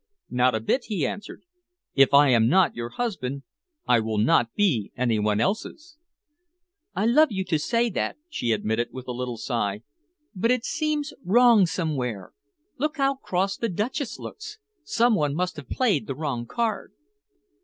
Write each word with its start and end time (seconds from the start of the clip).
"Not 0.31 0.55
a 0.55 0.59
bit," 0.59 0.85
he 0.85 1.05
answered. 1.05 1.43
"If 1.93 2.11
I 2.11 2.29
am 2.29 2.49
not 2.49 2.75
your 2.75 2.89
husband, 2.89 3.43
I 3.87 3.99
will 3.99 4.17
not 4.17 4.51
be 4.55 4.91
anybody 4.97 5.43
else's." 5.43 5.99
"I 6.95 7.05
love 7.05 7.31
you 7.31 7.45
to 7.45 7.59
say 7.59 7.87
that," 7.91 8.17
she 8.27 8.51
admitted, 8.51 8.87
with 8.91 9.07
a 9.07 9.11
little 9.11 9.37
sigh, 9.37 9.83
"but 10.33 10.49
it 10.49 10.65
seems 10.65 11.13
wrong 11.23 11.67
somewhere. 11.67 12.33
Look 12.79 12.97
how 12.97 13.13
cross 13.13 13.57
the 13.57 13.69
Duchess 13.69 14.17
looks! 14.17 14.57
Some 14.83 15.13
one 15.13 15.35
must 15.35 15.55
have 15.57 15.69
played 15.69 16.07
the 16.07 16.15
wrong 16.15 16.47
card." 16.47 16.93